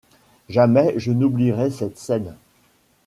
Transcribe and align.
Jamais 0.49 0.95
je 0.97 1.11
n’oublierai 1.11 1.69
cette 1.69 1.99
scène! 1.99 2.33